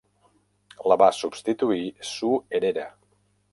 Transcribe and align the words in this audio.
La 0.91 0.97
va 1.01 1.09
substituir 1.17 1.85
Sue 2.15 2.43
Herera. 2.61 2.91